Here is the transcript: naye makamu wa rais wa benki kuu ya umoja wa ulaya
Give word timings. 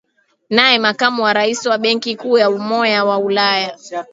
naye 0.49 0.79
makamu 0.79 1.23
wa 1.23 1.33
rais 1.33 1.65
wa 1.65 1.77
benki 1.77 2.15
kuu 2.15 2.37
ya 2.37 2.49
umoja 2.49 3.03
wa 3.05 3.17
ulaya 3.17 3.77